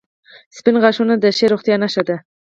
[0.57, 2.17] •سپین غاښونه د ښې روغتیا نښه ده.